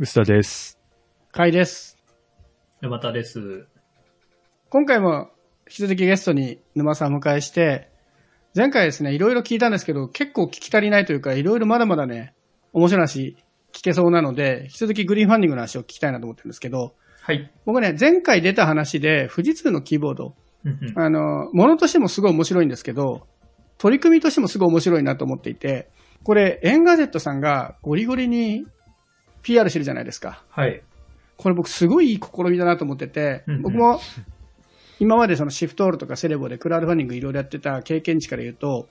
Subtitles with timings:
[0.00, 0.78] 臼田です。
[1.32, 1.98] かいです。
[2.80, 3.66] 沼田です。
[4.70, 5.30] 今回も
[5.66, 7.90] 引き続きゲストに沼さんをお迎えして、
[8.54, 12.32] 前回ですね、いろいろ聞いたんですけど、結構聞き足りないというか、いろいろまだまだね、
[12.72, 13.36] 面白い話
[13.72, 17.50] 聞けそうなので、引き続きグリーンファンディングの話を聞きたいなと思ってるんですけど、はい。
[17.64, 20.36] 僕ね、前回出た話で、富士通のキーボード、
[20.94, 23.26] あの、ものとしてもすごい面白いんですけど、
[23.78, 25.90] 取り組みとしてもすごい面白いなと思っていて、
[26.22, 28.64] これ、 Engadget さんがゴリゴリに
[29.48, 30.42] PR してるじゃないですか。
[30.50, 30.82] はい。
[31.36, 34.00] これ僕すごいいい試みだなと思っててうんうん、僕も
[34.98, 38.88] 今までその Shiftall とか Cerevo でクラウドファンディングいろいろやってた経験値から言うと、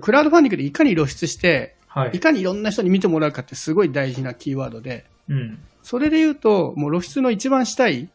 [0.00, 2.20] クラウドファンディングでいかに露出して、はいい。
[2.20, 5.58] かにいろんな人に見てもらうかってすごい大事なキーワードで、うん。
[5.82, 8.08] それで言うと、もう露出の一番下い、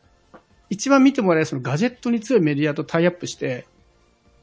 [0.70, 3.66] 一番見てもらえるそのガジェットに強いメディアとタイアップして、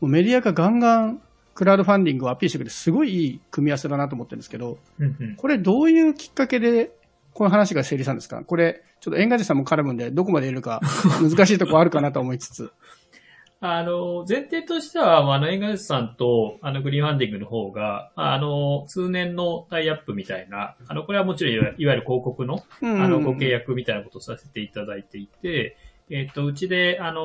[0.00, 1.20] もうメディアがガンガン
[1.54, 6.90] クラウドファンディングをアピールしてくれてすごいいい組み合わせだなと思ってるんですけど、うんうんこれどういうきっかけで
[7.36, 8.42] この話が成立したんですか？
[8.44, 10.80] これ、ちょっとエンガジェットさんも絡むんで、どこまで言えるか
[11.20, 12.72] 難しいとこあるかなと思いつつ。
[13.60, 25.76] あの、前提としては、まああの、エンガジェットさんと、あの、グリーンファンディングの方が、まああの、通年のタイアップみたいな、あの、これはもちろんいわゆる広告の、うんあの、ご契約みたいなことをさせていただいていて、
[26.10, 27.20] えっ、と、うちで、あの、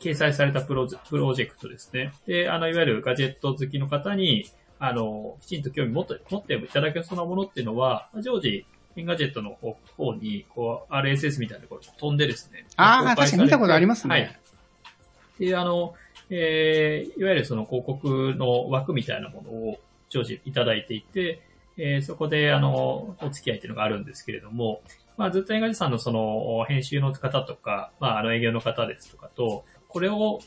[0.00, 2.12] 掲載されたプロジェプロジェクトですね。
[2.26, 4.46] で、あの、いわゆるガジェット好きの方に、
[4.80, 12.66] あの、きちんと興味持って、持っていただけそうなものっていうのは、まあ常時、エンガジェットの方方に、こう、RSS みたいなこう飛んでですね。
[12.76, 14.36] あー公開されて確かに見たことありますねはい。
[15.38, 15.94] で、あの、
[16.30, 19.78] えーいわゆるその広告の枠みたいなものを
[20.08, 21.42] 常時いただいていて、
[21.76, 24.82] えーそこで、あの、お付き合いっていうのがあるんですけれども、
[25.16, 30.40] まあ、ずっとエンガジさんのその、編集の方とか、まあ、あの、営業の方ですとかと、これを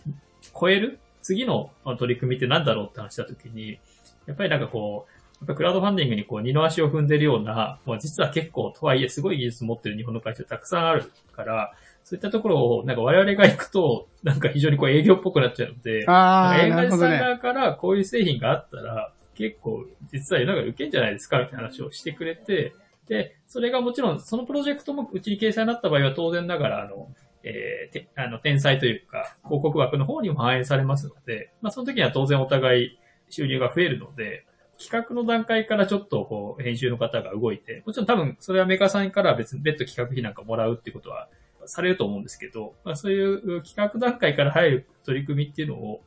[0.59, 3.79] 超える次の取り組みって何だろうって話したときに、
[4.25, 17.19] やっぱりなんかこう、やっぱクラウドファンディングにこう二の足を踏んでるような、まあ、実は結構とはいえすごい技術持ってる日本の会社たくさんあるから、そういったところをなんか我々が行くと、なんか非常にこう営業っぽくなっちゃうので、ああ、映画さんなるほどね。
[17.19, 22.73] 側からこういう製品があったら、結構実はなんか受けんじゃないですかみたいな話をしてくれて、
[23.07, 27.09] で、それがもちろんそのプロジェクトもうちに掲載になった場合は当然ながら、あの、
[27.43, 32.99] えーてあの、天才というか、広告枠の方にも反映されますので、まあその時には当然お互い
[33.29, 34.45] 収入が増えるので、
[34.79, 41.27] 企画の段階からちょっとこう、編集の方が動いて、もちろん多分それはメーカーさんからは別に別途企画費なんかもらうってことは
[41.65, 46.01] されると思うんですけど、まあ、そういう企画段階から入る取り組みっていうのを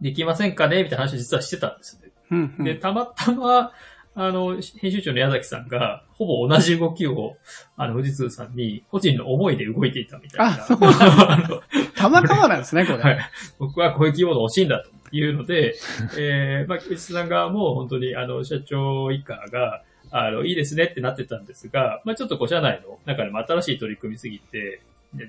[0.00, 2.10] できませんかねみたいな話を実はしてたんですね。
[2.30, 3.72] うんうんで、たまたま、
[4.14, 7.36] あの、編集長の矢崎さんが、ほぼ同じ動きを、
[7.76, 10.46] あの、富士通さんに、個人の思いで動いていたみたいな。
[10.46, 10.78] あそう
[11.94, 12.98] たまたまなんですね、これ。
[12.98, 13.18] はい。
[13.58, 15.74] 僕はこういうキーボード欲しいんだというので、
[16.18, 24.80] えー、まあ、内さん側も本当に、あの、社長以下が、あの、いいですねってなってたんですが、まあ、ちょっとこう、社内の中でも新しい取り組みすぎて、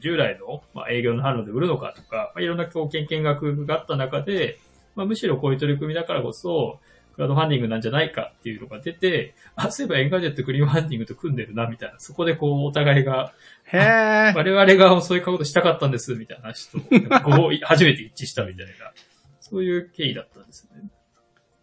[0.01, 4.59] 従来の、まあ、営業の販路で売るのかとか、まあ、いろんなこう、経験学があった中で、
[4.95, 6.79] まあ、むしろこういう取り組みだからこそ、
[7.19, 11.99] クラウドファンディングなんじゃないかっていうのが出て、あ、そういえばエンガジェットグリーンファンディングと組んでるな、みたいな。
[11.99, 13.33] そこでこう、お互いが、
[13.65, 14.33] へえ。
[14.35, 18.71] 我々がそういうことしたかったんです、みたいな話と、こう、初めて一致したみたいな、
[19.49, 20.89] そういう経緯だったんですね。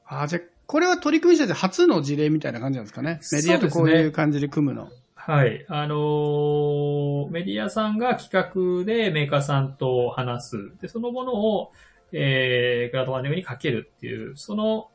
[0.06, 3.20] あじゃあ、これは取り組みとして初の事例みたいな感じなんですかね？
[3.32, 4.88] メディアとこういう感じで組むの。
[5.14, 5.64] はい。
[5.68, 10.70] あのーメディアさんが企画でメーカーさんと話す。
[10.80, 11.72] で、そのものを、
[12.12, 14.88] えー、クラウドファンディングにかけるっていう、その、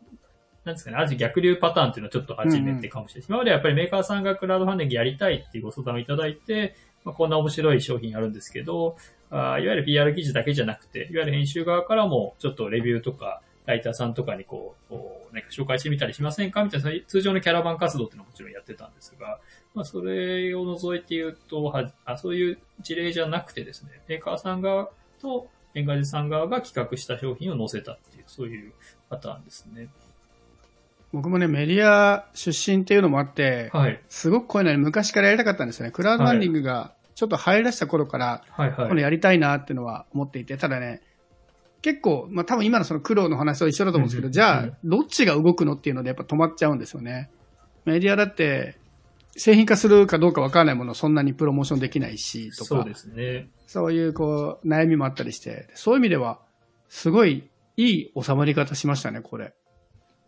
[0.63, 3.27] なんですかね、ある種逆流パターンっていうのをちょっと初めてかもしれない。
[3.27, 8.95] 今まではやっぱりメーカーさんがクラウドファンディングやりたいっていうご相談をいただいて、まあ、こんな面白い商品あるんですけど、
[9.29, 19.39] あーいわゆる PR 記事だけじゃなくて、いわゆる編集側からもちょっとレビューとか、ライターさんとかにこう、こうなんか紹介してみたりしませんかみたいな、通常のキャラバン活動っていうのはもちろんやってたんですが、
[19.73, 24.89] まあ、それを除いて言うと、はあそういう事例じゃなくてですね、メーカーさん側
[25.21, 28.73] とエンガジさん側が企画した商品を載せたっていう、そういう
[29.09, 29.87] パターンですね。
[31.13, 34.01] 僕もね、メディア出身っていうのもあって、はい。
[34.09, 35.91] すごくこういうのに昔からやりたかったんですよね。
[35.91, 38.89] クラウドファンディングがちょっと入り出した頃から、はいはい。
[38.89, 41.01] これやりたいなっていうのは思っていて、ただね、
[41.81, 47.29] 結構、まあ多分今のその苦労の話と一緒だと思うんですけど、じゃあ、どっちが動くのっていうのでやっぱ止まっちゃうんですよね。
[47.85, 48.77] メディアだって、
[49.35, 53.49] 製品化するかどうかわからないものをそんなにプロモーションできないし、とか、そうですね。
[53.65, 56.39] そういうこう、悩みもあったりして、そういう意味では、
[56.89, 59.53] すごいいい収まり方しましたね、これ。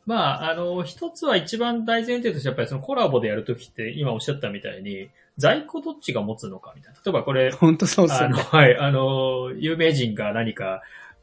[0.06, 7.00] まあ、あの、一つは一番大前提としてやっぱりそのコラボでやるときって今おっしゃったみたいに、在庫どっちが持つのかみたいな。
[7.04, 8.34] 例えばこれ、本当そうですね。
[8.34, 10.82] はい、あの、有名人が何か、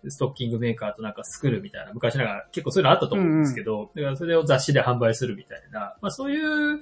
[0.08, 6.80] ストッキングメーカーとなんか作るみたいな、昔なんか結構そういうのあったと思うんですけど、だからそれを雑誌で販売するみたいな、まあそういう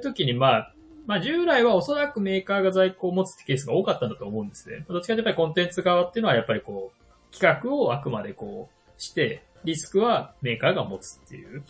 [0.00, 0.74] 時にまあ、
[1.06, 4.84] まあ従来はおそらくメーカーが在庫を持つってケースが多かったんだと思うんですね。
[4.88, 11.62] どっちかというとやっぱりコンテンツ側っていうのはやっぱりこう、企画をあくまでこうして、リスクはメーカーが持つっていう。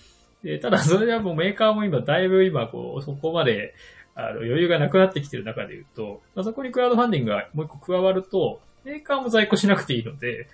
[0.43, 3.75] で、ただそれではもうメーカーも今だいぶ今こう、そこまで
[4.15, 10.49] あの余裕がなくなってきてる中で言うと、まあ、そこにクラウドファンディングがもう一個加わると、メーカーも在庫しなくていいので、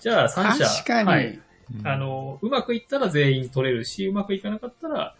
[0.00, 1.08] じゃあ3社、確かに。
[1.08, 1.40] はい。
[1.84, 5.14] あの、うまくいったら全員取れるし、うまくいかなかったら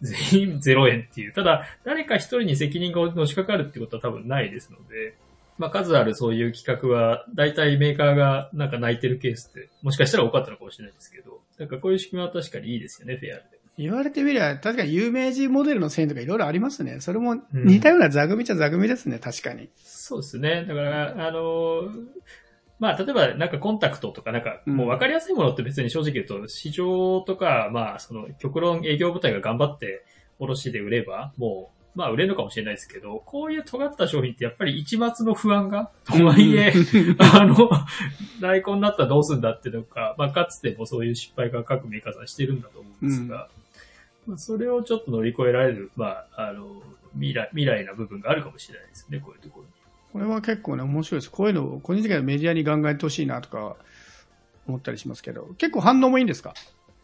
[0.00, 1.32] 全員0円っていう。
[1.32, 5.14] ただ、誰か一人に責任がのしかかるってことは多分ないですので、
[5.60, 13.44] まあ数あるそういう企画は、大体メーカーがなんか泣いてるケースって、もしかしたら多かったのかもしれないですけど、なんかこういう仕組みは確かにいいですよね、フェアで。
[13.76, 17.00] 言われてみりゃ、確かに有名人モデルの線とかいろいろありますね。
[17.00, 19.68] それも似たような座組っちゃ座組ですね、確かに。
[19.76, 20.64] そうですね。
[20.66, 21.90] だから、あの、
[22.78, 30.02] まあ、例えば、なんかコンタクトとか、なんか、もう分かりやすいものって別に正直言うと、市場とか、まあ、その、極論営業部隊が頑張って、
[30.38, 36.72] 卸で売れば、もう、まあ、売れるのかもしれないですけど、こういう尖った商品ってやっぱり一末の不安が、とはいえ、
[37.18, 37.68] あの、
[38.40, 43.48] 大根になったらどうすんだっていうのか、まあ、かつてもそういう失敗が各メーカーさんしてるんだと思うんですが、
[44.26, 46.66] まあ、それをちょっと乗り越えられる、まあ、あの、
[47.14, 49.70] 未来、未来な部分があるかもしれないですね、こういうところに。
[50.12, 51.30] これは結構ね、面白いです。
[51.30, 53.76] こういうのを、個人的にはメディアにガンガンやってほしいなとか
[54.68, 56.54] 思ったりしますけど、結構反応もいいんですか？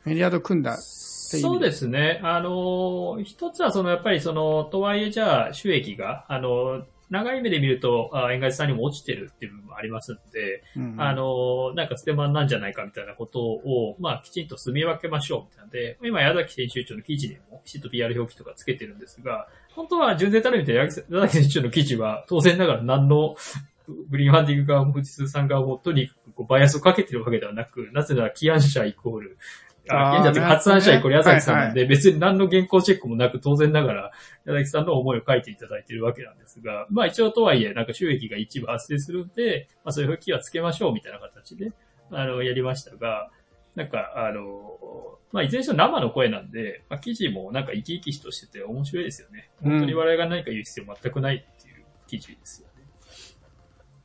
[0.04, 0.76] メディアと組んだ
[1.26, 2.20] そうですね。
[2.22, 23.36] あの、一つはその、やっぱりその、とはいえじゃあ収益が、あの、長い目で見ると、あ円外さんにも落ちてるっていう部分もありますんで、うんうん、あの、なんか捨てまんなんじゃないかみたいなことを、まあ、きちんと住み分けましょうみたいなで、今、矢崎編集長の記事にも、きちんと PR 表記とかつけてるんですが、本当は純正たるみたいな矢崎編集長の記事は、当然ながら何の、
[24.10, 34.10] グリーンファンディング側も富士通さん側もとにかくバイアスをかけてるわけではなく、なぜなら起案者イコール、あ、現者とい発案者イコール矢崎さんなんで、別に何の原稿チェックもなく、当然ながら、
[34.44, 41.72] 矢崎さんの思いを書いていただいているわけなんですが、まあ一応とはいえ、なんか収益が一部発生するんで、まあそういう表記はつけましょうみたいな形で、
[42.10, 43.30] あの、やりましたが、
[43.74, 49.50] なんか、あの、まあ、いずれにしても生の声なんで、まあ、記事もなんか生き生きとしてて面白いですよね。
[49.62, 52.72] 本当に我々が何か言う必要全くないっていう記事ですよね。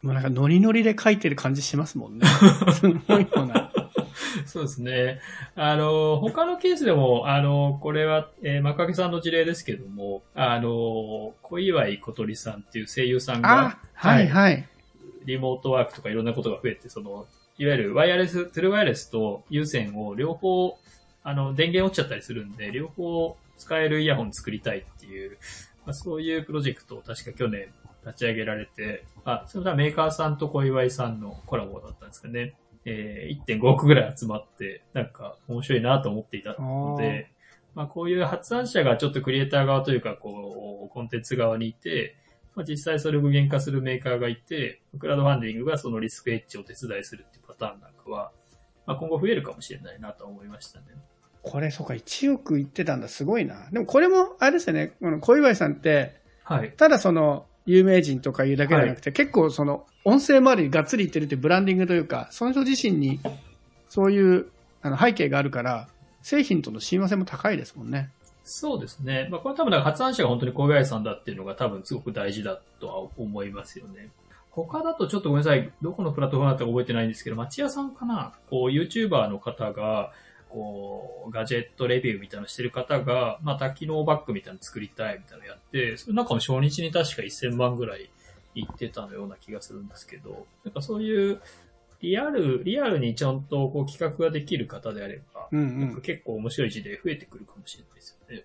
[0.02, 2.28] もうなんかノリノリで書いてる感じしますもんね。
[2.74, 3.71] すごいよな。
[4.52, 5.22] そうですね。
[5.56, 14.68] あの、他のケースでも、あの、これは、えー、まかけさんの事例ですけども、あの、小岩井小鳥さんっていう声優さんが、はい、はい、
[15.24, 17.28] リモートワークとかいろんなことが増えて、その、
[17.58, 20.78] いわゆるワイヤレス、トゥルワイヤレスと有線を両方、
[21.24, 25.38] あの、電源落ちちゃったりするんで、両方使えるイヤホン作りたいっていう、
[25.86, 27.68] まあ、そういうプロジェクトを確か去年
[28.06, 32.56] 立ち上げられて、あ、それはメーカーさんと小岩井さんのコラボだったんですかね。
[32.86, 37.32] えー、1.5億ぐらい集まって、なんか面白いなと思っていたので、
[37.76, 42.18] まあこういう発案者がちょっとクリエイター側というか、こう、コンテンツ側にいて、
[42.56, 48.32] まあ実際それを具現化するメーカーがいて、クラウドファンディングがそのリスクエッジを手伝いするっていうパターンなんかは、
[48.86, 50.86] まあ今後増えるかもしれないなと思いましたね。
[51.44, 53.70] これ、そうか、1億いってたんだ、すごいな。
[53.72, 56.72] でもこれも、あれですよね、この小岩井さんって、はい。
[56.74, 63.20] ただその、有名人とかいうだけじゃなくて、はい、結構その、音声周りにがっつりいってるってブランディングというか、その人自身に、
[63.90, 64.48] そういう
[64.82, 65.88] あの背景があるから、
[66.24, 68.10] 製品との親和性も高いですもんね。
[68.44, 69.28] そうですね。
[69.30, 74.10] まあ、これ多分発案者が本当に小林さんだっていうのが多分すごく大事だとは思いますよね。
[74.50, 75.72] 他だとちょっとごめんなさい。
[75.82, 78.34] どこのプラットフォームだったか覚えてないんですけど、町屋さんかな？
[78.50, 80.12] こう、YouTuber の方が、
[80.52, 88.10] こう、ガジェットレビューみたいなのしてる方が、まあ、多機能バッグみたいなの作りたいみたいなのやって、その中の初日に確か1000万ぐらい
[88.54, 91.42] 行ってたのような気がするんですけど、なんかそういう、
[92.02, 98.44] リアル、リアルにちゃんとこう企画ができる方であれば、うんうん、なんか結構面白い事例増えてくるかもしれないですよね。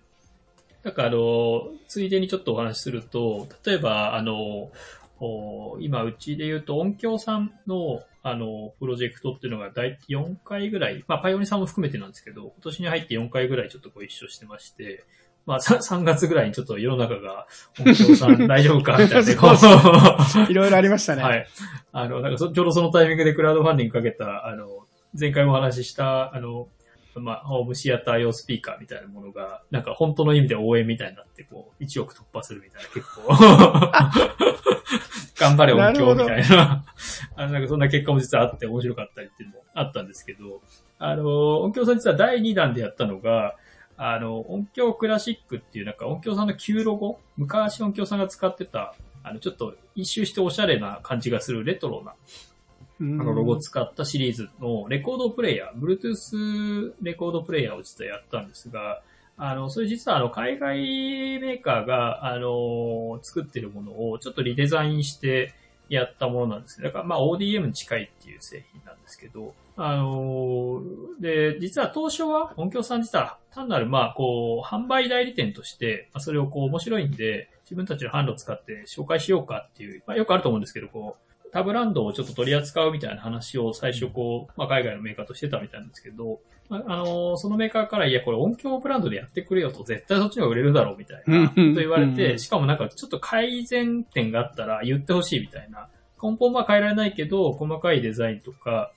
[0.83, 4.71] なんかあの、ついでにちょっとお話しすると、例えばあの、
[5.79, 15.05] 今うちで言うと音響さんのあの、プロジェクトっていうのが大体4回ぐらい、まあ、パイオニさんも含めてなんですけど、今年に入って4回ぐらいちょっとご一緒してまして、
[15.45, 19.23] まあ、3月ぐらいにちょっと世の中が、本当さん大丈夫かみたいな、
[20.49, 21.23] いろいろありましたね。
[21.23, 21.47] はい。
[21.93, 24.85] あの、なんかちょうどそのタイミングでクラウドファンディングかけた、あの、
[25.17, 26.67] 前回もお話しした、あの、
[27.19, 33.33] まあ、ホームシアター用スピーカーみたいなものが、なんか本当の意味で応援みたいになって、こう、1億突破するみたいな、結構。
[35.39, 36.83] 頑張れ音響みたいな、
[37.35, 40.61] あの、なんかそんな結果も実はあって面白かったりっていうのもあったんですけど、
[40.99, 43.55] あの、音響さん実は第2弾でやったのが、
[43.97, 52.13] あの、音響クラシックっていうなんか音響さんの旧ロゴ、昔音響さんが使ってた、あの、ちょっと一周しておしゃれな感じがするレトロな、
[52.99, 59.01] あの、ロゴを使ったシリーズのレコードプレイヤー、Bluetooth レコードプレイヤーを実はやったんですが、
[59.37, 60.77] あの、それ実はあの、海外
[61.39, 65.53] メーカーが、あの、作ってるものをちょっとリデザインして
[65.89, 70.81] やったものなんですけど、だからまあ ODM に近いっていう製品なんですけど、あの、
[71.19, 86.39] で、実は当初は音響さん自体は単なるまあこう、販売代理店として、まあ、それをこう面白いんで、自分たちの販路を使って紹介しようかっていう、まあよくあると思うんですけど、こう、他ブランドをちょっと取り扱うみたいな話を最初こう、まあ、海外のメーカーとしてたみたいなんですけど、
[86.69, 95.87] あの、そのメーカーから、いや、これ音響ブランドでやってくれよと、絶対そっちの方が売れるだろうみたいな、と言われて、しかもなんかちょっと改善点があったら言ってほしいみたいな。
[96.21, 98.91] 根本は変えられないけど、細かいデザインとか、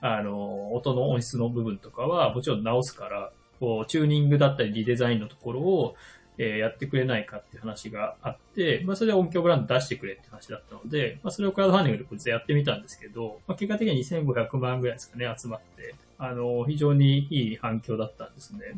[0.00, 5.96] あの、音の音質の部分とかはもちろん直すから、こう、チューニングだったりリデザインのところを、
[6.38, 18.76] えー、やってくれないかって話があって、まあ、それで音響ブランド出してくれって話だったので、まあ、それをクラウドファンディングでこいつやってみたんですけど、まあ、結果的には2500万ぐらいですかね、集まって、あの、非常にいい反響だったんですね。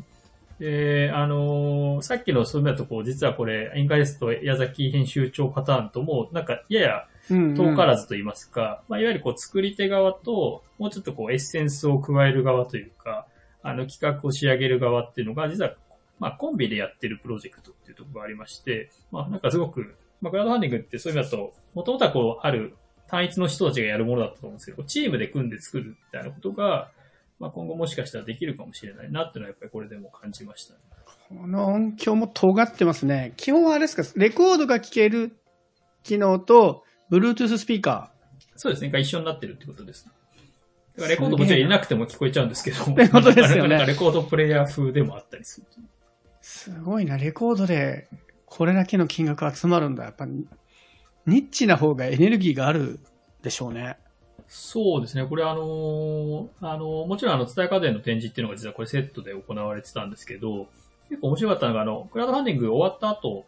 [0.59, 13.27] で、あのさっきのそういうだとこう、実はこれ、インカレスト矢崎編集長パターンとも、なんか、やや、遠からずと言いますか、うんうん、まあ、いわゆるこう、作り手側と、もうちょっとこう、エッセンスを加える側というか、
[13.61, 15.75] あの、企画を仕上げる側っていうのが、実は
[16.19, 22.75] まあ、コンビでやってるプロジェクトっていうところがありまして、まあ、なんかすごく、まあ、クラウドファンディングってそういう意味だと、もともとはこう、ある
[23.07, 26.91] 単一の人たちがやるものだったと思うんですけど、チームで組んで作るみたいなことが、
[27.39, 30.79] まあ、今後もしかしたらできるかもしれないなっていうのはやっぱりこれでも感じました、ね、
[31.29, 33.33] この音響も尖ってますね。
[33.37, 35.37] 基本はあれですか、レコードが聴ける
[36.03, 38.17] 機能と、Bluetooth スピーカー。
[38.55, 38.89] そうですね。
[38.89, 40.05] が一緒になってるってことです。
[40.05, 42.77] だからレコードもちろん入れなくても聞こえちゃうんですけど。
[42.95, 43.77] レコードですよね。
[43.85, 45.67] レコードプレイヤー風でもあったりする。
[46.47, 48.07] すごいな、レコードで
[48.45, 50.05] これだけの金額集まるんだ。
[50.05, 50.47] やっぱニ
[51.25, 53.01] ッチな方がエネルギーがある
[53.41, 53.97] でしょうね。
[54.47, 55.25] そうですね。
[55.25, 60.69] これあの、あの、もちろんあの、伝え家電の展示っていうのが実はこれセットで行われてたんですけど、
[61.09, 63.45] 結構面白かったのがあの、クラウドファンディング終わった後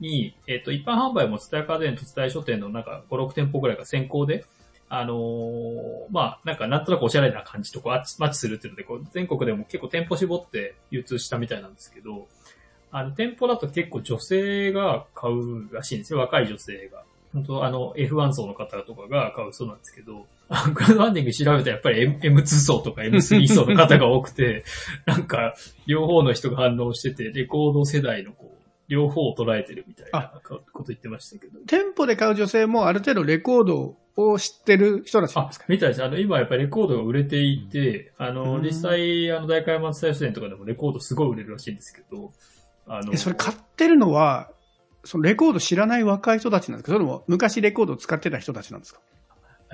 [0.00, 4.46] に、えっ、と、一般販売も伝え家電と伝え書店のなんか5、6店舗ぐらいが先行で、
[4.94, 12.28] あのー、まあ、なんかなんとなくおしゃれな感じとこうマッチするっていうので、こう全国でも結構店舗絞って流通したみたいなんですけど、
[12.90, 17.04] あの、店舗だと結構女性が買うらしいんですよ、若い女性が。
[17.32, 20.26] 本当あの、F1 層の方とかが買うそうなんですけど、
[20.74, 24.62] クラウドファンディング調べたらやっぱり M2 層とか M3 層の方が多くて、
[25.06, 25.54] なんか、
[25.86, 31.60] 両方の人が反応してて、レコード世代のこう、両方を捉えてるみたいなこと言ってましたけど。
[31.66, 35.64] 店舗で買う女性もある程度レコードを知ってる人たちですか？
[35.68, 36.04] みたいです。
[36.04, 42.30] あの、今やっぱりレコードが売れていて、あの、実際、あの、大会松田書店とかでもレコードすごい売れるらしいんですけど、
[42.86, 44.50] あの、それ買ってるのは、
[45.04, 46.92] そのレコード知らない若い人たちなんですか？
[46.92, 49.00] それも昔レコードを使ってた人たちなんですか？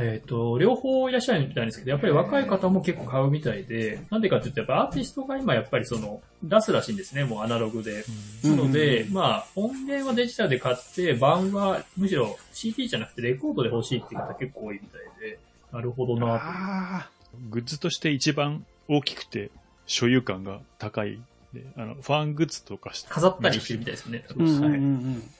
[0.00, 8.04] えっ、ー、と、両方いらっしゃるみたいですけど、やっぱり若い方も結構買うみたいで、なんでかって言うと、やっぱアーティストが今やっぱりその、出すらしいんですね、もうアナログで。
[8.44, 15.38] なので、まあ、音源はデジタルで買って、版はむしろ CD じゃなくてレコードで欲しいっていう方結構多いみたいで、
[15.72, 17.10] なるほどな
[17.50, 19.50] グッズとして一番大きくて
[19.86, 21.20] 所有感が高い。
[21.52, 24.22] であのファングッズとか飾ったりしてるみたいですね。
[24.36, 25.30] うんうんうん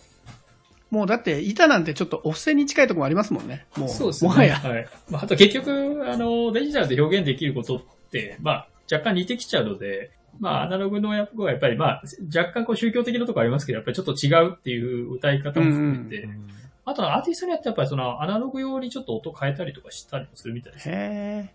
[0.91, 3.67] もうだって、板なんてちょっとお布施に近いところもありますもんね。
[3.77, 4.31] もう、そうですね。
[4.31, 4.57] もはや。
[4.57, 4.89] はい。
[5.11, 7.81] まあ、あと結局、あの、デジタルで表現できることっ
[8.11, 12.03] て、まあ、若干似てきちゃうので、まあ、アナログの役はやっぱり、まあ、
[12.35, 16.49] 若干こう宗教的なところありますけど、やっぱりちょっと違うっていう歌い方も含めて、うんうん、
[16.85, 20.95] あとはアーティストによってやっぱりそのアナログ用にちょっと音変えたりとかしたりもするみたいです、ね。
[20.95, 21.55] へ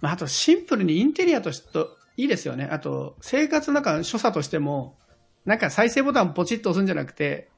[0.00, 1.86] まあ、あとシンプルにインテリアとして
[2.16, 2.68] いいですよね。
[2.70, 4.96] あと、生活の中の所作としても、
[5.44, 7.48] なんか再生ボタンポチッと押すんじゃなくて、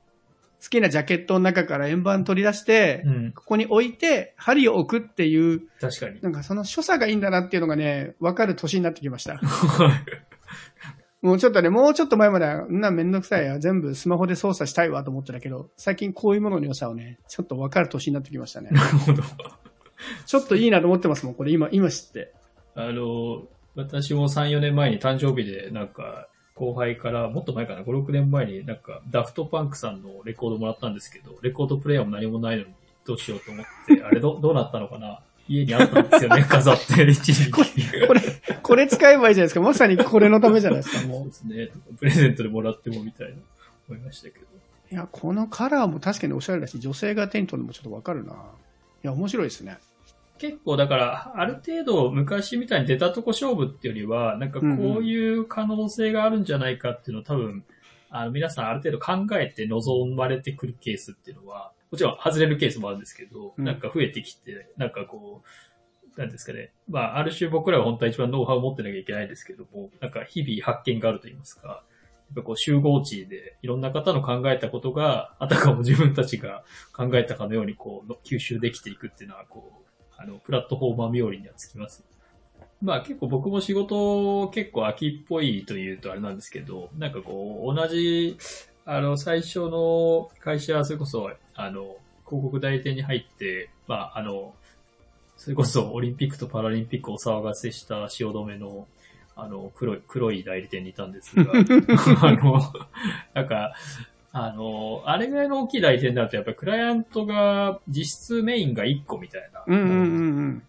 [0.63, 6.21] 好きなジャケットの中から円盤取り出して、うん、ここに置いて、針を置くっていう、確かに。
[6.21, 9.41] なんかその所作がいいんだなっていうのがね、わかる年になってきました。
[11.23, 18.71] もうちょっとね、もうちょっと前までは、んなめんどくさいや、全部スマホで操作したいわと思ってたけど、最近こういうものの良さをね、ちょっとわかる年になってきましたね。
[18.71, 19.23] なるほど。
[20.27, 22.33] ちょっといいなと思ってますもん、これ今、今知って。
[22.75, 32.69] あの、私も3、4年前に誕生日で、なんか、後輩から、もっと前かな、5、6年前になんか、ダフトパンクさんのレコードもらったんですけど、レコードプレイヤーも何もないのに、
[33.07, 35.21] どうしようと思って、あれど、どうなったのかな？
[35.49, 38.21] 家にあったんですよね、 飾って、一時これ、これ、
[38.63, 39.61] これ使えばいいじゃないですか。
[39.61, 41.19] まさにこれのためじゃないですか、もう。
[41.21, 41.69] そうですね。
[41.99, 43.37] プレゼントでもらってもみたいな、
[43.89, 44.45] 思いましたけど。
[44.91, 48.33] いや、このカラーも確かにおしゃれだし、女性が手に取るのもちょっとわかるな。
[48.33, 48.37] い
[49.03, 49.79] や、面白いですね。
[50.39, 54.71] 結構だから、ある程度昔みたいに出たとこ勝負っていうよりは、なんかこう
[55.05, 57.65] いう可能性があるんじゃないかっていうのを多分、
[58.11, 66.73] あの皆さんある程度考えて望まれてくるケースっていうのは、もちろん外れるケースもあるんですけど、うん、なんか増えてきて、なんかこう、なんですかね。
[66.89, 79.88] まあ、ある種僕らは本当は一番ノウハウを持ってなきゃいけないですけども、なんか日々発見があると言いますか、やっぱこう集合値でいろんな方の考えたことが、あたかも自分たちが考えたかのようにこう、吸収できていくっていうのは、こう、
[80.19, 82.05] あの、プラットフォーマー冥利にはつきます。
[82.83, 88.37] まあ結構僕も仕事結構秋っぽいというとあれなんですけど、なんかこう、同じ、
[88.85, 91.97] あの、最初の会社はそれこそ、あの、
[92.27, 94.55] 広告代理店に入って、まああの、
[95.37, 98.87] それこそオリンピックとパラリンピックをお騒がせした汐留の、
[99.37, 102.61] あの、黒い、黒い代理店にいたんですが、 あの、
[103.35, 103.75] なんか、
[104.47, 109.65] あの、あれぐらいの大きい代理店だとやっぱりクライアントが実質メインが1個みたいな。
[109.67, 110.03] うんうんうんう
[110.43, 110.63] ん。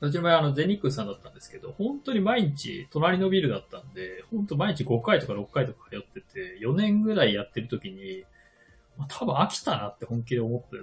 [0.00, 8.24] うちの場合あの、ゼニックスさんだったんですけど、本当に毎日、隣のビルだったんで、本当毎日5回とか6回とか通ってて、4年ぐらいやってる時に、
[8.98, 10.76] まあ、多分飽きたなって本気で思った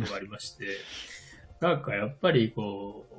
[0.00, 0.66] ことがありまして、
[1.60, 3.16] なんかやっぱりこう、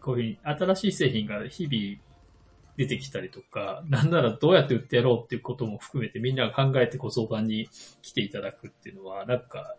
[0.00, 2.13] こういうふうに新しい製品が日々
[2.76, 7.68] 出てきたりとか、なんならどうやって売ってやろうっていうことも含めてみんなが考えてご相談に
[8.02, 9.76] 来ていただくっていうのは、なんか、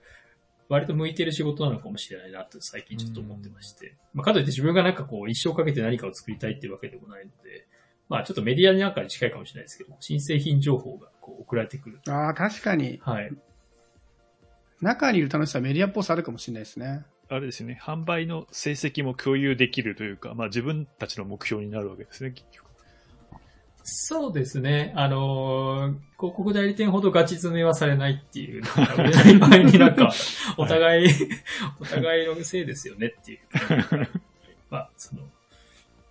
[0.67, 3.95] 割と向いてる仕事なのかもしれないなと最近ちょっと思ってまして。
[4.13, 7.67] まあ、かといって自分がなんかこう一生かけて何かを作りたいっていうわけでもないので、
[8.09, 11.99] まあちょっとメディアなんかに近いかもしれないですけど、新製品情報がこう送られてくる。
[12.07, 12.99] ああ、確かに。
[13.03, 13.31] はい。
[14.81, 17.05] 中にいる楽しさはメディアっぽさあるかもしれないですね。
[17.27, 22.64] あれですよね、販売の成績も共有できるというか、まあ自分たちの目標になるわけですね、結局。
[23.87, 24.93] そうですね。
[24.95, 28.63] あのー広告代理店ほどガチ詰めはされないっていう、
[28.97, 30.11] 売れない場合になんか、
[30.57, 31.09] お互い、
[31.79, 33.39] お互いのせいですよねっていう。
[34.71, 35.21] まあ、その、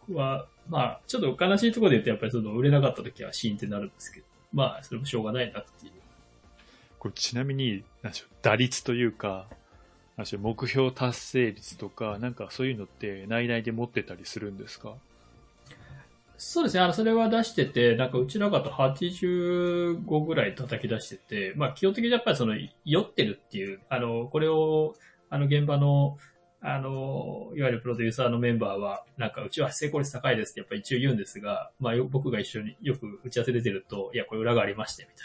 [0.06, 5.92] 僕は、まあ、ちょっと悲しいところで言うと、やっぱりその、売れなかった時はシーンってなるんですけど、まあ、それもしょうがないなっていう。
[6.98, 9.46] これちなみに、なんでしょう、打率というか、
[10.18, 14.92] なんでしょう目標達成率とか、なんかそういうのって内々で持ってたりするんですか？
[16.46, 16.82] そうですね。
[16.82, 24.94] あの、それは出してて、なんかうちらがと85ぐらい叩き出してて、まあ基本的にやっぱりその、酔ってるっていう、あの、これを、
[25.30, 26.18] あの、現場の、
[26.60, 35.16] あの、いわゆるプロデューサーのメンバーは、なんかうちは成功率高いですってやっぱり一応言うんですが、まあ僕が一緒によく打ち合わせ出てると、いや、これ裏がありまして、みたい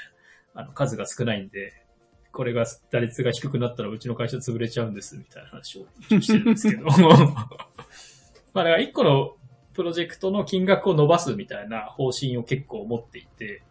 [0.56, 0.62] な。
[0.62, 1.74] あの、数が少ないんで、
[2.32, 6.86] これが、打率が低くなったらうちの会社潰れちゃうんです、みたいな話をしてるんですけど。
[8.54, 9.36] まあだから一個の
[9.80, 13.62] プロジェクトの金額を伸ばすみたいな方針を結構持っていて、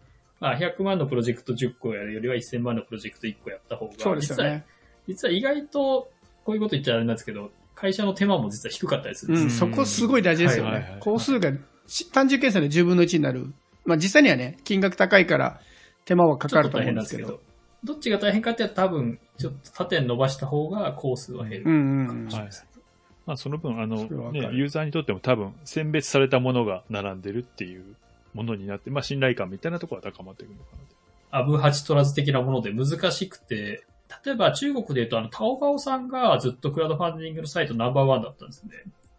[0.40, 4.64] まあ、100万のプロジェクト10個やるよりは1000万のプロジェクト1個やった方が、そうですよね。
[5.07, 6.11] 実は、実は意外と、
[6.47, 9.68] こういうこと言っちゃあれなんですけど、会社の手間も実は低かったりするんうん、ですよ。
[9.68, 11.01] そこすごい大事ですよねはいはいはい。
[11.01, 11.53] 工数が
[11.87, 13.53] し単純計算で10分の1になる。
[13.85, 15.61] まあ実際にはね、金額高いから
[16.07, 17.40] 手間はかかると思うんですすけど、
[17.85, 21.66] どっちが大変かって多分、ちょっと縦に伸ばした方が工数は減る。
[21.66, 22.33] うんうんうん。
[22.33, 22.49] はい。
[23.29, 23.97] まあその分、あの、
[24.33, 27.85] ね、ユーザーにとっても多分、選別されたものが並んでるっていう
[28.33, 30.97] ものになって、まあ信頼感みたいなところは高まっていくのかなと。
[31.31, 33.85] アブハチ取らず的なもので難しくて、
[34.25, 38.71] 例えば中国で言うと、あの、タオバオさんがずっとクラウドファンディングのサイトナンバーワンだったんですね。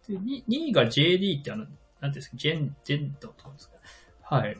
[0.08, 3.76] で、2, 位が JD ってあの、なんていうんですか、ジェン、ジェントとかですか。
[4.22, 4.56] はい。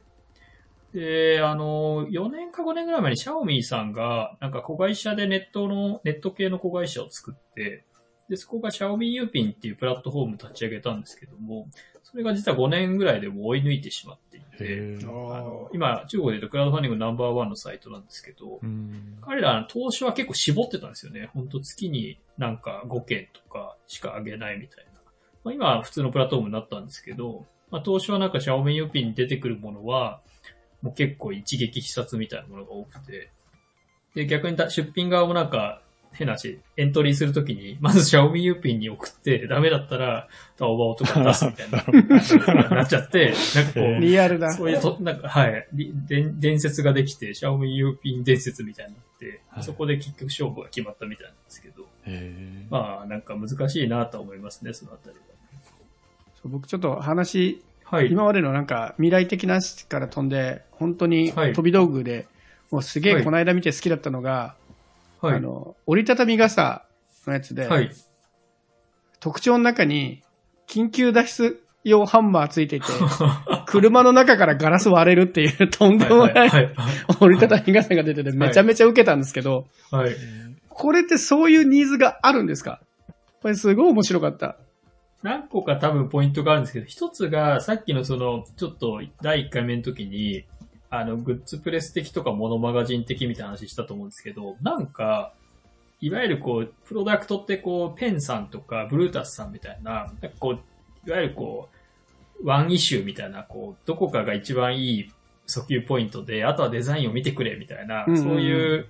[0.95, 7.85] で、あの、4年か5年ぐらい前にシャオミーさんが、なんか子会社でネットの、ネット系の子会社を作って、
[8.31, 11.67] で、そこがシャオミーユーピンっていうプラットフォーム立ち上げたんですけども、
[12.05, 19.19] それが実は5年ぐらいでもう追い抜いてしまっていて、あの今、中国で言うとクラウドファンディングナンバーワンのサイトなんですけど、うん。
[19.21, 21.29] 彼ら投資は結構絞ってたんですよね。
[21.35, 25.01] 本当月になんか5件とかしか上げないみたいな。
[25.43, 30.21] まあ、今は普通のプラットフォームになったんですけど、まあ、投資はなんかシャオミユーピンに出てくるものは、
[30.83, 33.31] もう結構一撃必殺みたいなものが多くて、
[34.15, 41.79] で、逆にだ出品側もなんか、変な話、エントリーするときに、 まずシャオミユーピンに送って、ダメだったら、タオバオとか出すみたいな、
[42.77, 44.53] なっちゃって、なんかこう、リアルだ。
[44.53, 49.63] そういうと、なんか、はい、り伝伝説ができて、シャオミユーピン伝説みたいになって、はい。
[49.63, 51.87] そこで結局勝負が決まったみたいなんですけど、
[52.71, 55.17] まあ、なんか難しいなとは思いますね、そのあたり
[56.43, 57.99] そう僕ちょっと話、は。
[57.99, 58.11] はい。
[58.11, 61.53] 今までのなんか未来的な話から飛んで、本当にはい。
[61.53, 62.27] 飛び道具で、
[62.71, 63.23] もうすげはい。
[63.23, 64.55] えこの間見て好きだったのが、
[65.21, 65.37] はい。
[65.37, 66.85] あの、折りたたみ傘
[67.27, 67.91] のやつで、はい。
[69.21, 70.23] 特徴の中に
[70.69, 72.87] 緊急脱出用ハンマーついていて、
[73.67, 76.35] 車の中からガラス割れるっていうとんでもはい。
[76.35, 76.75] ない。
[77.21, 80.15] 折りたたみ傘が出ててめちゃめちゃ受けたんですけど、はい。
[80.69, 82.81] これってそういうニーズがあるんですか？
[83.43, 84.57] これすごい面白かった。
[85.23, 90.45] 何個か多分ポイントがあるんですけど、一つがさっきのその、ちょっと第1回目の時に、
[90.91, 95.33] あの、グッズプレス的とかモノマガジン的みたいな話したと思うんですけど、なんか、
[96.01, 101.69] いわゆるこう、プロダクトってこう、ペンさんとかブルータスさんみたいな、なんかこう、いわゆるこ
[102.43, 105.13] う、ワンイシューみたいな、こう、どこかが一番いい
[105.47, 108.87] 訴求ポイントで、あとはデザインを見てくれみたいな、うんうんそういう、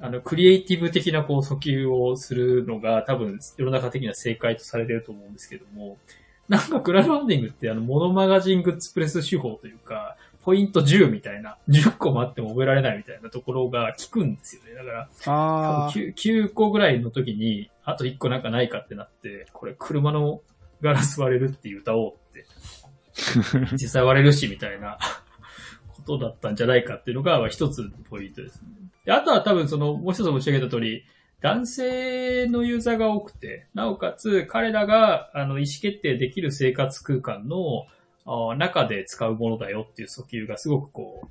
[0.00, 5.98] あの、クリエイティブ的なこう訴求をするのが多分世の中的には正解とされてると思うんですけども、
[6.48, 14.74] なんかクラウドファンディングってあの、モノマガジングッズプレス手法というか、ポイント10みたいな、10個もあっても覚えられないみたいなところが効くんですよね。
[14.74, 15.90] だから、ああ。
[15.92, 20.40] 9, 9個ぐらいの時に、あと1個なんかないかってなって、これ車の
[20.80, 22.46] ガラス割れるって歌おうって、
[23.72, 24.98] 実際割れるしみたいな
[25.88, 28.68] ことだったんじゃないかっていうのがまあ一つのポイントですね。
[29.04, 31.04] であとは多分その、もう一つ申し上げた通り、
[31.42, 37.86] 男性のユーザーが多くて、なおかつ彼らがあの意思決定できる生活空間のあ
[38.56, 41.28] 中で使うものだよっていう訴求がすごくこう、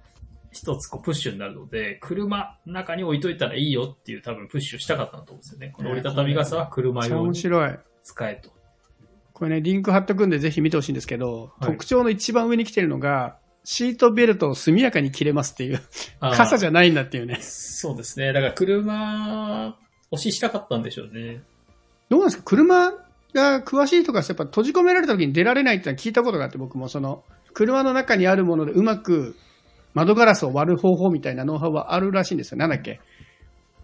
[0.51, 5.71] 一つこうプッシュになるので、車の中に置いといたらいいよっていう多分プッシュしたかったんだと思うんですよね。
[5.75, 7.39] この折りたたみ傘は車用に。
[8.03, 8.49] 使えと。
[9.33, 15.81] これね、リンク貼っとくんでぜひ見てほしいんですけど、はい特徴の一番上に来てるのが、シートベルトを速やかに切れますっていう、
[16.19, 17.37] 傘じゃないんだっていうね。
[17.41, 18.33] そうですね。
[18.33, 19.77] だから車、
[20.11, 21.43] 押ししたかったんでしょうね。
[22.09, 22.43] どうなんですか？
[22.43, 22.91] 車
[23.33, 29.35] が詳しいとかやっぱ閉じ込められた時に出られないってのは聞いたことがあって、僕もその、車の中にあるものでうまく
[29.93, 32.57] 窓ガラスを割る方法みたいなノウハウはあるらしいんですよ。
[32.57, 32.99] なんだっけ？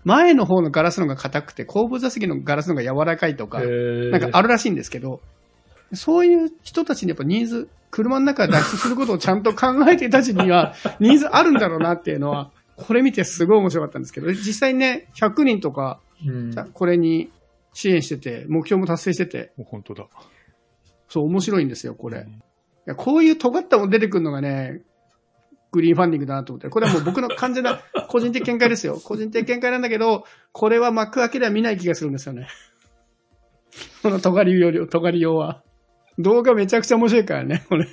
[0.04, 5.20] 前の方のガラスのが硬くて、後部座席のガラスのが柔らかいとか、なんかあるらしいんですけど、
[5.94, 16.54] そういう人たちにやっぱニーズ、車の中で脱出することをちゃんと考えていた人にはニーズあるんだろうなっていうのは、これ見てすごい面白かったんですけど、実際ね、100人とか、うん。
[16.74, 17.32] これに
[17.76, 20.08] 支援してて、目標も達成してて、もう本当だ。
[21.10, 22.20] そう面白いんですよ、これ。
[22.20, 22.22] い
[22.86, 24.82] やこういう尖ったもの出てくるのがね、
[25.72, 28.96] グリーンファンディングだなと思って、これはもう僕の完全な 個人的見解ですよ。
[29.04, 32.48] 個人的見解なんだけど、これは幕開けでは見ない気がするんですよね。
[34.02, 35.62] この尖りより、尖り用は。
[36.18, 37.88] 動画めちゃくちゃ面白いからね、これ。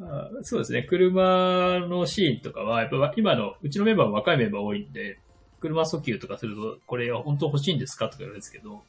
[0.00, 0.84] あそうですね。
[0.84, 5.18] 車のシーンとかは、やっぱ今の、うちのメンバーも若いメンバー多いんで、
[5.60, 8.82] 車訴求とかすると、これは本当欲しいんですかとか言われるんですけど、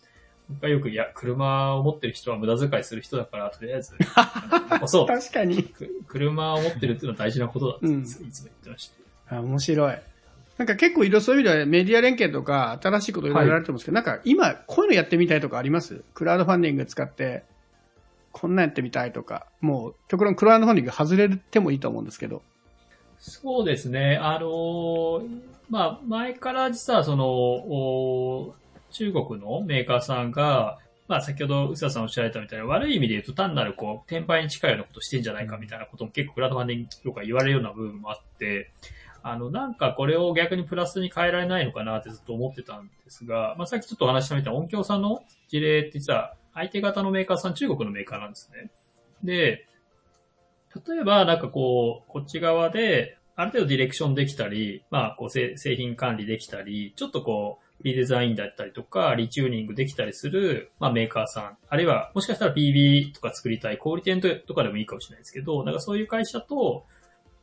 [0.50, 3.94] 僕はよく、いや、車を持ってる人は無駄遣いする人だから、とりあえず、
[4.88, 5.08] そう。
[5.08, 5.62] 確かに。
[5.64, 8.32] く車を持ってるっていうのは大事なことだって、うんいつも言っ
[8.64, 8.92] てまし
[9.28, 9.36] た。
[9.38, 9.98] あ面白い。
[10.58, 16.04] なんか結構いろそういう意味ではメディア連携とか新しいこといろいろやられてますけど、なんか今こういうのやってみたいとかあります？
[16.14, 17.44] クラウドファンディング使って
[18.32, 22.42] こんなんやってみたいとか、もう極論クラウドファンディング外れてもいいと思うんですけど。
[23.20, 24.18] そうですね。
[24.22, 28.56] あのーまあ、前から実はその、お
[28.92, 38.72] 中国のメーカーさんが、まあ、先ほど、宇佐さんおっしゃられたみたいな、悪い意味で言うと単なるこう、転売に近いようなことしてんじゃないかみたいなことも結構クラウドファンディングとか言われるような部分もあって、
[39.22, 48.72] あの、なんかこれを逆にプラスに変えられないのかなってずっと思ってたんですが、まあ、さっきちょっとお話ししたみたいな音響さんの事例って実は相手方のメーカーさん、中国のメーカーなんですね。
[49.24, 49.66] で、
[50.88, 61.58] 例えば、なんかこう、こっち側で、ある程度ディレクションできたり、まあ、こう製、製品管理できたり、ちょっとこう、リデザインだったりとか、リチューニングできたりする、まあ、メーカーさん。
[61.70, 66.86] あるいは、もしかしたら PB とか作りたい、小売店とかでもいいかもしれないですけど、なんかそういう会社と、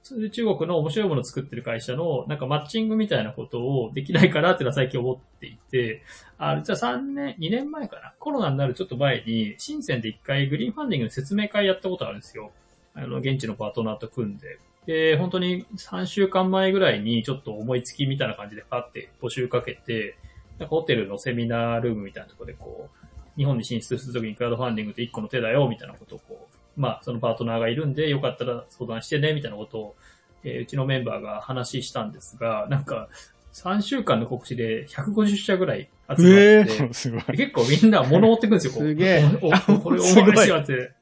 [0.02, 6.02] そういう中国の面白いものを作ってる会社の、なんかマッチングみたいなことをできないかなっていうのは最近思っていて、
[6.38, 8.14] あ、じゃあ3年、2年前かな。
[8.20, 12.52] コロナになるちょっと前に、深センで一回グリーンファンディングの説明会やったことあるんですよ。
[12.96, 14.58] あの、現地のパートナーと組んで。
[14.86, 20.16] で、本当に3週間前ぐらいにちょっと思いつきみたいな感じでパって募集かけて、
[20.58, 23.06] なんかホテルのセミナールームみたいなところでこう、
[23.36, 29.96] 日本に進出するときにクラウドファンディングって一個の手だよ、みたいなことをこう、まあ、そのパートナーがいるんで、よかったら相談してね、みたいなことを、
[30.44, 33.08] えーうちのメンバーが話したんですが、なんか、
[33.52, 37.36] 3週間の告知で150社ぐらい集まって、えー。
[37.36, 40.92] 結構みんな物持ってくるんですよ、こうすげえおおこれすごい面白いって。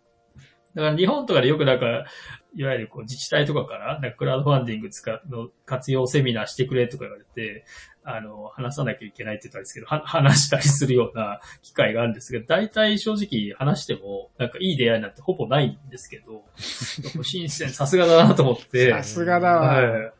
[0.74, 2.04] だから日本とかでよくなんか、
[2.56, 7.64] いわゆるこう自治体とかから、なんかクラウドファンディング使うの活用セミナーしてくれとか言われて、
[8.06, 16.44] あの、話さなきゃいけないって言ったんですけど、は 話したりするような機会があるんですけど、大体正直話しても、なんかいい出会いなんてほぼないんですけど、
[17.24, 18.90] 新鮮、さすがだなと思って。
[18.90, 19.82] さすがだわ。
[19.82, 20.12] はい。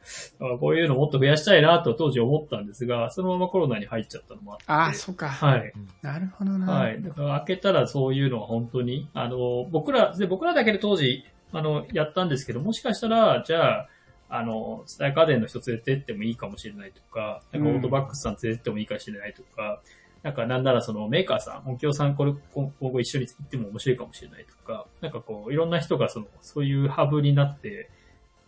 [0.58, 4.64] こういうのもっと増やしたいなと当時思ったんですが、そのままコロナに入っちゃったのもあって。
[4.66, 5.28] ああ、そっか。
[5.28, 5.72] はい。
[6.00, 6.72] なるほどな。
[6.72, 7.02] はい。
[7.02, 11.24] だから開けたらそういうのは本当に、あの、僕ら、で、僕らだけで当時、
[11.58, 13.88] あの、やったんですけど、もしかしたら、じゃあ、
[14.28, 19.80] あの、スタイ家電の人連れてってもいいかもしれないとか、なんかオートバックスさん連れてってもいいかもしれないとか、
[20.24, 27.90] なんかなんならそのメーカーさん、音響さんこれ今後一緒に行っても面白いかもしれないとか、なんかこう、いろんな人がその、そういうハブになって、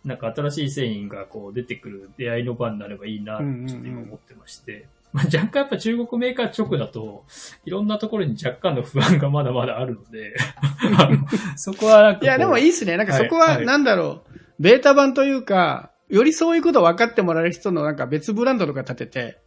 [0.03, 4.87] なんか新しい製品がこう出てくる出会いの場になればいいなってちょっと今思ってまして。
[5.17, 7.25] まあ、若干やっぱ中国メーカー直だと、
[7.65, 10.35] いろんなところに若干の不安がまだまだあるので、
[10.95, 11.17] あの
[11.55, 12.97] そこはなんかいや、でもいいっすね。
[12.97, 19.39] なんかそこは、はいはいなんだろう、ベータ版というか、よりそういうこと分かってもらえる人のなんか別ブランドとか立てて、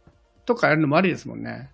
[0.45, 1.69] とかやるのもありですもんね。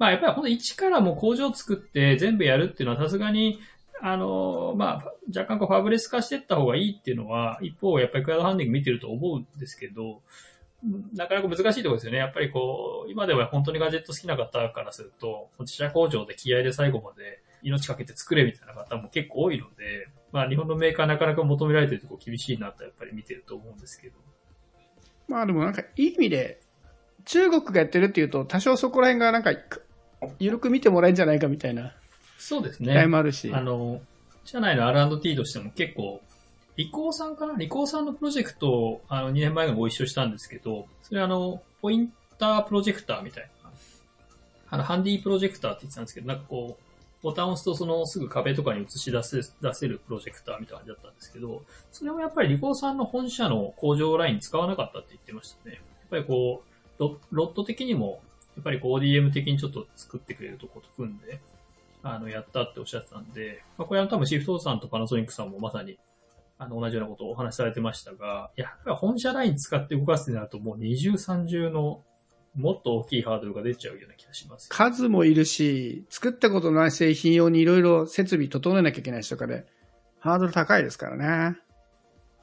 [0.00, 3.60] まあやっぱりほんと一からもう工場を作って全部やるっていうのはさすがに、
[4.02, 10.16] あの、まあ若干こうファブレス化していった方がいいっていうのは、一方やっぱりクラウドファンディング見てると思うんですけど、うん
[11.14, 12.18] なかなか難しいところですよね。
[12.18, 24.16] やっぱりこう、今では本当にガジェット好きな方からすると、自社工場で気合で最後まで命かけて作れみたいな方も結構多いので、まあ日本のメーカーなかなか求められてるところ厳しいなとやっぱり見てると思うんですけど。
[25.28, 26.60] まあでもなんかいい意味で、
[27.24, 29.52] 中国がやってるっていうと、多少そこら辺がなんか、
[30.38, 31.92] 緩く見てもらえるんじゃないかみたいな
[32.38, 33.06] そうです期待ね。
[33.06, 33.52] もあるし。
[33.52, 34.00] あの、
[34.44, 36.20] 社内の R&T としても結構、
[36.76, 37.54] リコーさんかな？
[37.56, 43.70] リコーさんのプロジェクトをあの2年前にご一緒したんですけど、それあの、ポインタープロジェクターみたいな、
[44.68, 46.82] あの、ハンディープロジェクターって言ってたんですけど、なんかこう、
[47.22, 51.62] ボタンを押すとそのすぐ壁とかに映し出せ出せるプロジェクターみたいな感じだったんですけど、
[51.92, 55.76] それもやっぱりリコーさんの本社の工場ライン使わなかったって言ってましたね。
[55.76, 56.62] やっぱりこ
[56.98, 58.20] う、ロロット的にも、
[58.54, 61.40] やっぱりこう ODM 的にちょっと作ってくれるとこと組んで、
[62.02, 65.98] あの、やったっておっしゃってたんで、まあ、これは多分シフトさんとパナソニックさんもまさに、
[66.58, 72.02] あの、同じようなことをお話しされてましたが、やっぱり本社ライン使って動かすってなるともう二重三重の
[72.54, 74.68] もっと大きいハードルが出ちゃうような気がします。
[74.70, 79.66] 数もいるし、作ったことのない製品用にいろいろ設備整えなきゃいけないしとかで、
[80.18, 81.58] ハードル高いですからね。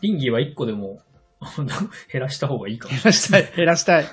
[0.01, 1.01] 倫理は一個でも
[2.11, 4.03] 減らした方がいいかもし減らしたい、 減らしたい。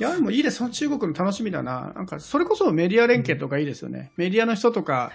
[0.00, 0.58] いや、でもいいです。
[0.58, 1.92] その中国の楽しみだな。
[1.94, 4.12] なんか、それこそメディア連携とかいいですよね。
[4.16, 5.12] メディアの人とか、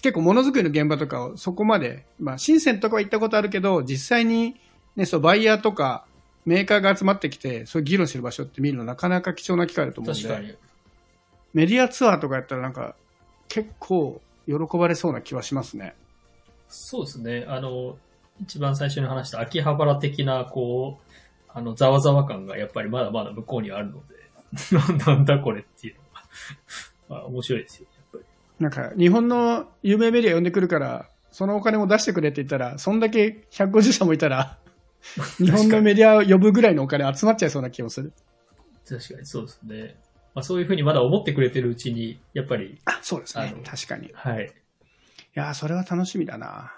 [0.00, 4.56] 結構ものづくりの現場とかをそこまで、まあ、深センとかは行ったことあるけど、実際に、
[4.96, 6.06] ね、そう、バイヤーとか、
[6.44, 10.56] メーカーが集まってきて、そういう議論してる場所って見るのなかなか貴重な機会だと思うんで、確かに。
[11.54, 12.96] メディアツアーとかやったらなんか、
[13.48, 15.94] 結構喜ばれそうな気はしますね。
[16.68, 17.44] そうですね。
[17.46, 17.98] あの、
[18.40, 21.12] 一番最初に話した秋葉原的な、こう、
[21.48, 26.22] あの、ざわざわ感がやっぱりまだまだ向こうにはあるので、な なんだこれっていうのが、
[27.08, 28.01] まあ面白いですよ、やっぱり。
[28.62, 34.58] なんか、日本の有名メディア呼んでくるから、そのお金も出してくれって言ったら、そんだけ150社もいたら、
[35.38, 38.12] 日本のメディアを呼ぶぐらいのお金集まっちゃいそうな気もする。
[38.88, 39.96] 確かにそうですね。
[40.34, 43.54] まあそういうふうにまだ思ってくれてるうちに、やっぱり、あ、そうですね。
[43.64, 44.08] 確かに。
[44.08, 44.52] いはい。
[45.34, 46.72] やー、それは楽しみだな。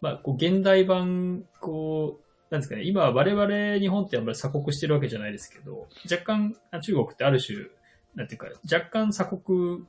[0.00, 7.58] まあ、こう、現代版、こう、なんですかね、今我々日本ってあんまり鎖国してるわけじゃないですけど、若干あ中国ってある種、
[8.14, 9.82] なんていうか、若干鎖国っ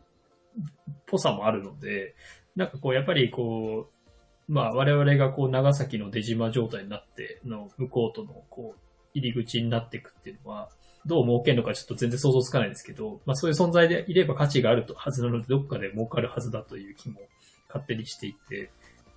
[1.05, 2.15] ぽさもあるので、
[2.55, 8.79] なんかこう、やっぱりこう、まあ我々がこう、長崎の出島状態になっての、向こうとのこう、
[9.13, 10.69] 入り口になっていくっていうのは、
[11.05, 17.19] どう儲けるのかちょっと全然想像つかないですけど、まあそういう存在でいれば価値があるとはずなので、どっかで儲かるはずだという気も
[17.67, 18.71] 勝手にしていて、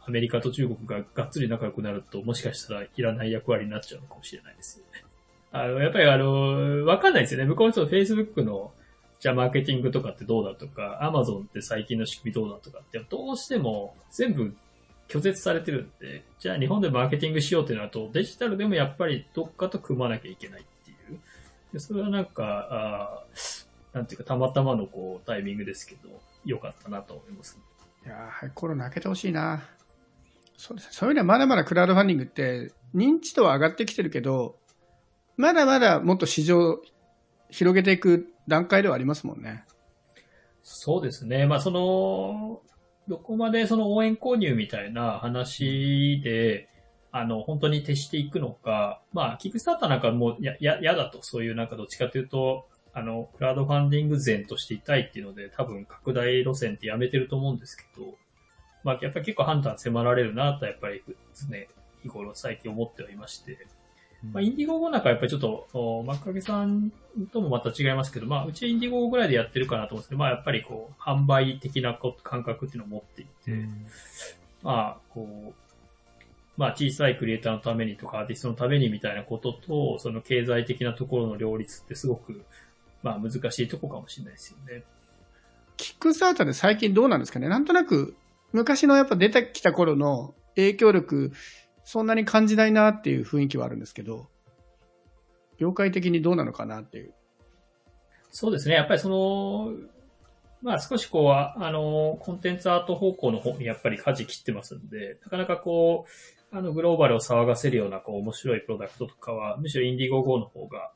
[0.07, 5.05] アメリカと中国ががっつり仲良くなると、もしかしたらいらない役割になっちゃうのかもしれないですよね。
[5.53, 7.47] あの、やっぱりあの、わかんないですよね。
[7.47, 8.73] 向こうの人 Facebook の、
[9.19, 14.55] じゃあマーケティングとかってどうだとか、Amazon って最近の仕組みどうだとかって、どうしても全部
[15.09, 21.19] 拒絶されてるんで、じゃあ日本でマーケティングしようってなると、デジタルでもやっぱりどっかと組まなきゃいけないっていう。
[21.73, 23.25] でそれはなんか、あ
[23.93, 26.11] なんていうか、たまたまのこう、タイミングですけど、
[26.45, 27.59] 良かったなと思います。
[28.05, 29.65] いや、コロナ明けてほしいな。
[30.57, 30.89] そうです。
[30.93, 34.59] そういう意味ではまだまだクラウドファンディングって認知度は上がってきてるけど、
[35.37, 36.81] まだまだもっと市場
[37.51, 39.65] 広げていく段階ではありますもんね。
[40.63, 41.47] そうですね。
[41.47, 42.61] まあ、その、
[43.09, 46.69] どこまでその応援購入みたいな話で、
[47.13, 58.17] あの、本当に徹していくのか、まあ、キックスターターなんかもうや、や、やだと、そういうなんかどっちかというと、あの、クラウドファンディング前としていたいっていうので、多分拡大路線ってやめてると思うんですけど、
[58.83, 61.57] まあ、やっぱり結構判断迫られるなと、やっぱり常
[62.03, 63.67] 日頃最近思ってはいまして、
[64.33, 66.93] まあ、インディゴゴなんかやっぱりちょっと、おマッカゲさん
[67.33, 73.69] ともまた違いますけど、まあ、うちインディゴゴぐらいでやってるかなと思うんですけど、まあ、やっぱりこう、販売的なこ感覚っていうのを持っていて、
[74.63, 75.55] まあ、こう、
[76.57, 82.43] まあ、小さいクリエイターのためにとか、アーティストのためにみたいなことと、その経済的なところの両立ってすごく、
[83.03, 84.83] まあ、難しいとこかもしれないですよね。
[85.77, 87.49] キックスターターで最近どうなんですかね。
[87.49, 88.17] なんとなく
[88.53, 91.33] 昔のやっぱ出てきた頃の影響力、
[91.87, 94.29] そんなに感じないなっていう雰囲気はあるんですけど、
[95.57, 97.15] 業界的にどうなのかなっていう。
[98.33, 98.75] そうですね。
[98.75, 99.73] やっぱりその、
[100.63, 106.07] まあ少しこう、ああの、コンテンツアート方向の方にやっぱり舵切ってますんで、なかなかこ
[106.53, 110.91] う、あの、グローバルを騒がせるような、こう、面白いプロダクトとかは、むしろインディゴ GO の方が、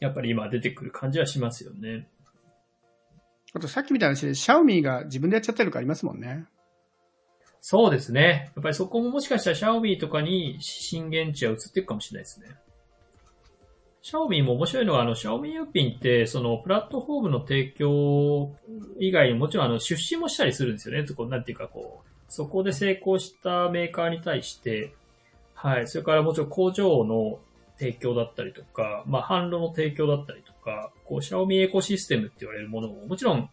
[0.00, 2.10] やっぱり今出てくる感じはしますよね。
[3.54, 6.44] あとさっきみたいな話で、シャオミが自分でやっちゃったりとかありますもんね。
[7.70, 8.50] そうですね。
[8.54, 12.46] やっぱりそこももしかしたらシャオミとかに震源地は移っていくかもしれないですね。
[14.00, 18.56] シャオミーも面白いのは、あの、シャオミーユーピンって、その、プラットフォームの提供
[18.98, 21.04] 以外にもちろん、あの、出資もしたりするんですよね。
[21.04, 24.94] とこなんていうか、こう、そこで成功したメーカーに対して、
[25.52, 25.88] はい。
[25.88, 27.38] それからもちろん工場の
[27.76, 33.50] 提供だったりとか、まあ、販路の提供だったりとか、こう、シャオミーエコシステムって言われるものも、もちろん、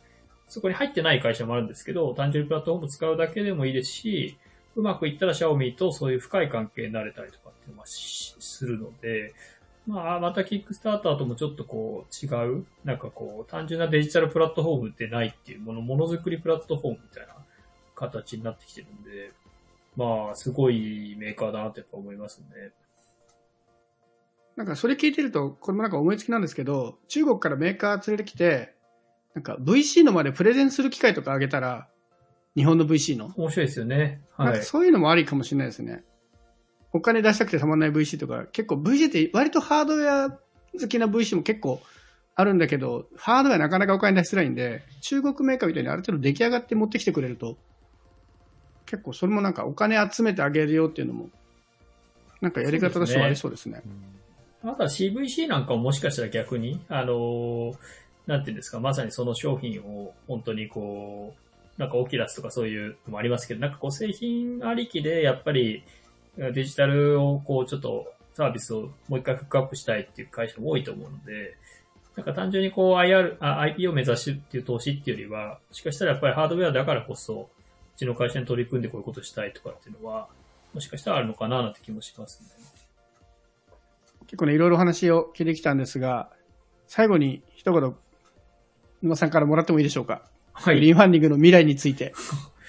[0.47, 4.37] そこに入ってない会社もあるんですけど、単純にプラットフォーム使うだけでもいいですし、
[4.75, 9.33] うまくいったらシャオミとそういう深い関係になれたりとかっていうのはするので、
[9.87, 12.27] まあ、またキックスターターともちょっとこう違
[12.59, 17.35] う、なんかこう、単純なデジタルプラットフォームってないっていうもの、ものづくりプラットフォームみたいな
[17.95, 19.31] 形になってきてるんで、
[19.95, 22.71] まあ、すごいメーカーだなってやっぱ思いますね。
[24.55, 28.74] なんかそれ聞いてると、これもなんか思いつきなんですけど、中国からメーカー連れてきて、
[29.35, 31.87] なんか VC のまでプレゼンする機会とかあげたら、
[32.55, 33.33] 日本の VC の？
[33.35, 34.21] 面白いですよね。
[34.37, 34.63] はい。
[34.63, 36.03] そういうのもありかもしれないですね。
[36.93, 41.81] お金出したくてたまんない VC とか、結構 VC って割とハードウェア好きな VC も結構
[42.33, 47.57] あるんだけど、ハードウェアなかなかお金出しづらいんで、中国メーカーみたいにある程度出来上がって持ってきてくれると、
[48.85, 51.29] 結構それもなんかお金集めてあげるよっていうのも、
[52.39, 53.81] なんかやり方としてはありそうですね。
[54.63, 57.75] あとは CVC なんかももしかしたら逆に、あのー、
[58.27, 61.35] なんていうんですか、まさにその商品を本当にこ
[61.77, 65.83] う、なんかオキラスとかそういうのもありますけど、なんかこう製品ありきでやっぱり
[66.37, 71.55] デジタルをこうちょっとサービスをもう一回フックアップしたいっていう会社も多いと思うので、
[72.15, 77.49] なんか単純にこう IR、IP を目指すっていう投資っていうよりは、もしかしたらやっぱりハードウェアだからこそ、
[77.95, 80.27] うちの会社に取り組んでこういうことしたいとかっていうのは、
[80.73, 82.49] もしかしたらあるのかななんて気もしますね。
[84.27, 86.29] 結構ね、いろいろ話を聞いてきたんですが、
[86.87, 87.95] 最後に一言、
[89.05, 90.23] 沼さんからもらってもいいでしょうか？
[90.53, 90.75] はい。
[90.75, 92.13] グリーンファンディングの未来について。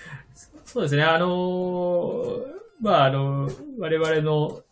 [0.64, 2.44] そうですね、あのー、
[2.80, 4.62] まあ、あの、我々の、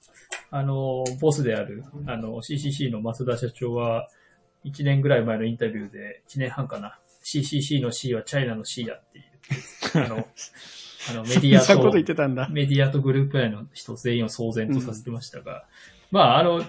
[0.50, 4.08] あの、ボスである、あの、CCC の増田社長は、
[4.64, 9.24] 1年ぐらい前のインタビューで、1年半かな、CCC の C はチャイナの C やっていう、
[10.04, 10.28] あの、
[11.10, 15.60] あの、メディアと、メディアとグループ内の人全員を騒然とさせてましたが、うん、
[16.10, 16.62] まあ、あの、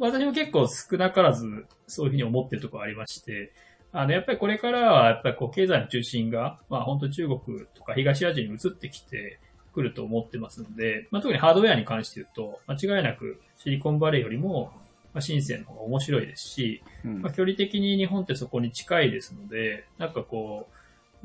[0.00, 3.52] 私も結構少なからずそういうふうに思ってるところありまして、
[3.96, 7.38] あの、やっぱりこれからは、やっぱりこう、経済の中心が、まあ本当中国
[7.74, 9.38] とか東アジアに移ってきて
[9.72, 14.72] くると思ってますので、まあ特にハードウェアに関して言うと、間違いなくシリコンバレーよりも、
[15.12, 20.66] まあ、深センの方が面白いですし、うん、まあ距離的に日本ってそこに近いですので、なんかこ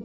[0.00, 0.04] う、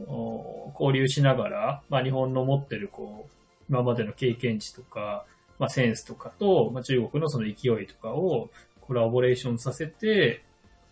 [0.72, 3.32] 交流しながら、まあ日本の持ってるこう、
[3.70, 5.24] 今までの経験値とか、
[5.60, 8.50] まあ、センスとかと、まあ、中国のその勢いとかを
[8.80, 10.44] コラボレーションさせて、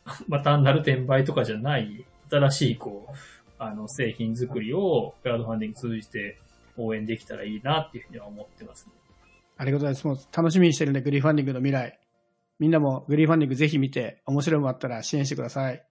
[0.28, 3.12] まあ、単なる転売とかじゃない、新しい、こう、
[3.58, 6.38] あの、製品作りをクラウドファンディング通じて
[6.76, 8.92] 応援できたらいいなっていうふうには思ってます、ね、
[9.56, 10.24] ありがとうございます。
[10.24, 11.98] もう楽しみにしてるんで、グリーファンディングの未来。
[12.58, 15.84] みんなもグリーファンディングぜひ見て、面白いもあったら支援してください。